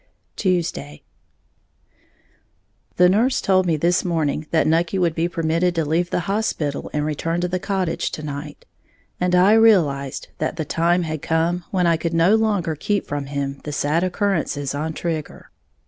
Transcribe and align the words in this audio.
Tuesday. 0.35 1.03
The 2.95 3.07
nurse 3.07 3.39
told 3.39 3.67
me 3.67 3.77
this 3.77 4.03
morning 4.03 4.47
that 4.49 4.65
Nucky 4.65 4.97
would 4.97 5.13
be 5.13 5.27
permitted 5.29 5.75
to 5.75 5.85
leave 5.85 6.09
the 6.09 6.21
hospital 6.21 6.89
and 6.91 7.05
return 7.05 7.39
to 7.41 7.47
the 7.47 7.59
cottage 7.59 8.09
to 8.13 8.23
night; 8.23 8.65
and 9.19 9.35
I 9.35 9.53
realized 9.53 10.29
that 10.39 10.55
the 10.55 10.65
time 10.65 11.03
had 11.03 11.21
come 11.21 11.65
when 11.69 11.85
I 11.85 11.97
could 11.97 12.15
no 12.15 12.33
longer 12.33 12.73
keep 12.75 13.05
from 13.05 13.27
him 13.27 13.61
the 13.63 13.71
sad 13.71 14.03
occurrences 14.03 14.73
on 14.73 14.93
Trigger. 14.93 15.51